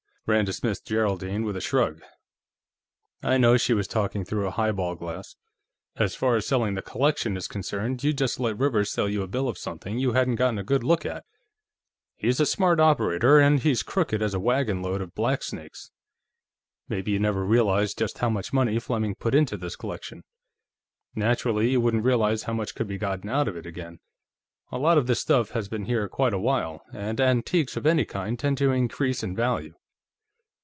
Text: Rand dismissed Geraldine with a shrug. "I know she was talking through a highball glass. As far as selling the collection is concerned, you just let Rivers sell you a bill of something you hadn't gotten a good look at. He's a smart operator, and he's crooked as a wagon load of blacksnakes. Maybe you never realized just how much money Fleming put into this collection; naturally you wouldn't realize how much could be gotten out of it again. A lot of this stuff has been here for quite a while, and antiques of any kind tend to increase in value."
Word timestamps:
Rand 0.27 0.45
dismissed 0.45 0.85
Geraldine 0.85 1.43
with 1.43 1.57
a 1.57 1.61
shrug. 1.61 2.01
"I 3.23 3.37
know 3.37 3.57
she 3.57 3.73
was 3.73 3.87
talking 3.87 4.23
through 4.23 4.47
a 4.47 4.51
highball 4.51 4.95
glass. 4.95 5.35
As 5.97 6.15
far 6.15 6.35
as 6.37 6.45
selling 6.45 6.75
the 6.75 6.81
collection 6.83 7.35
is 7.35 7.49
concerned, 7.49 8.01
you 8.03 8.13
just 8.13 8.39
let 8.39 8.57
Rivers 8.57 8.91
sell 8.91 9.09
you 9.09 9.23
a 9.23 9.27
bill 9.27 9.49
of 9.49 9.57
something 9.57 9.97
you 9.97 10.11
hadn't 10.13 10.35
gotten 10.35 10.57
a 10.59 10.63
good 10.63 10.83
look 10.83 11.05
at. 11.07 11.25
He's 12.15 12.39
a 12.39 12.45
smart 12.45 12.79
operator, 12.79 13.39
and 13.39 13.59
he's 13.61 13.81
crooked 13.83 14.21
as 14.21 14.33
a 14.35 14.39
wagon 14.39 14.81
load 14.83 15.01
of 15.01 15.15
blacksnakes. 15.15 15.89
Maybe 16.87 17.11
you 17.11 17.19
never 17.19 17.43
realized 17.43 17.97
just 17.97 18.19
how 18.19 18.29
much 18.29 18.53
money 18.53 18.79
Fleming 18.79 19.15
put 19.15 19.33
into 19.35 19.57
this 19.57 19.75
collection; 19.75 20.23
naturally 21.15 21.71
you 21.71 21.81
wouldn't 21.81 22.05
realize 22.05 22.43
how 22.43 22.53
much 22.53 22.75
could 22.75 22.87
be 22.87 22.99
gotten 22.99 23.27
out 23.29 23.47
of 23.49 23.57
it 23.57 23.65
again. 23.65 23.99
A 24.71 24.77
lot 24.77 24.97
of 24.99 25.07
this 25.07 25.19
stuff 25.19 25.49
has 25.51 25.67
been 25.67 25.85
here 25.85 26.05
for 26.05 26.09
quite 26.09 26.33
a 26.33 26.39
while, 26.39 26.83
and 26.93 27.19
antiques 27.19 27.75
of 27.75 27.85
any 27.87 28.05
kind 28.05 28.37
tend 28.39 28.57
to 28.59 28.71
increase 28.71 29.23
in 29.23 29.35
value." 29.35 29.73